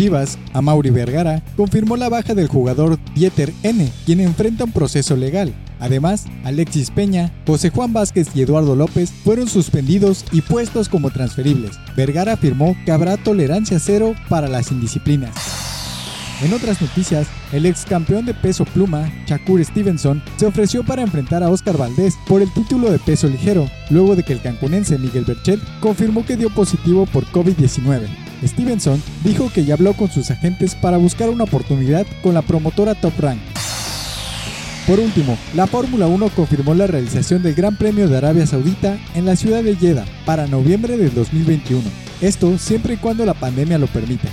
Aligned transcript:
Chivas, 0.00 0.38
Amaury 0.54 0.88
Vergara, 0.88 1.42
confirmó 1.58 1.94
la 1.94 2.08
baja 2.08 2.34
del 2.34 2.48
jugador 2.48 2.98
Dieter 3.14 3.52
N, 3.62 3.86
quien 4.06 4.20
enfrenta 4.20 4.64
un 4.64 4.72
proceso 4.72 5.14
legal. 5.14 5.52
Además, 5.78 6.24
Alexis 6.42 6.90
Peña, 6.90 7.30
José 7.46 7.68
Juan 7.68 7.92
Vázquez 7.92 8.28
y 8.34 8.40
Eduardo 8.40 8.74
López 8.74 9.12
fueron 9.22 9.46
suspendidos 9.46 10.24
y 10.32 10.40
puestos 10.40 10.88
como 10.88 11.10
transferibles. 11.10 11.72
Vergara 11.98 12.32
afirmó 12.32 12.74
que 12.86 12.92
habrá 12.92 13.18
tolerancia 13.18 13.78
cero 13.78 14.14
para 14.30 14.48
las 14.48 14.72
indisciplinas. 14.72 15.34
En 16.40 16.54
otras 16.54 16.80
noticias, 16.80 17.28
el 17.52 17.66
ex 17.66 17.84
campeón 17.84 18.24
de 18.24 18.32
peso 18.32 18.64
pluma, 18.64 19.12
Shakur 19.26 19.62
Stevenson, 19.62 20.22
se 20.36 20.46
ofreció 20.46 20.82
para 20.82 21.02
enfrentar 21.02 21.42
a 21.42 21.50
Oscar 21.50 21.76
Valdés 21.76 22.14
por 22.26 22.40
el 22.40 22.50
título 22.54 22.90
de 22.90 22.98
peso 22.98 23.28
ligero, 23.28 23.68
luego 23.90 24.16
de 24.16 24.22
que 24.22 24.32
el 24.32 24.40
cancunense 24.40 24.96
Miguel 24.96 25.26
Berchet 25.26 25.60
confirmó 25.80 26.24
que 26.24 26.38
dio 26.38 26.48
positivo 26.48 27.04
por 27.04 27.26
COVID-19. 27.26 28.29
Stevenson 28.44 29.02
dijo 29.24 29.50
que 29.52 29.64
ya 29.64 29.74
habló 29.74 29.94
con 29.94 30.10
sus 30.10 30.30
agentes 30.30 30.74
para 30.74 30.96
buscar 30.96 31.30
una 31.30 31.44
oportunidad 31.44 32.06
con 32.22 32.34
la 32.34 32.42
promotora 32.42 32.94
Top 32.94 33.18
Rank. 33.18 33.40
Por 34.86 34.98
último, 34.98 35.38
la 35.54 35.66
Fórmula 35.66 36.06
1 36.06 36.30
confirmó 36.30 36.74
la 36.74 36.86
realización 36.86 37.42
del 37.42 37.54
Gran 37.54 37.76
Premio 37.76 38.08
de 38.08 38.16
Arabia 38.16 38.46
Saudita 38.46 38.98
en 39.14 39.24
la 39.24 39.36
ciudad 39.36 39.62
de 39.62 39.76
Jeddah 39.76 40.04
para 40.24 40.46
noviembre 40.46 40.96
del 40.96 41.14
2021. 41.14 41.82
Esto 42.20 42.58
siempre 42.58 42.94
y 42.94 42.96
cuando 42.96 43.24
la 43.24 43.34
pandemia 43.34 43.78
lo 43.78 43.86
permita. 43.86 44.28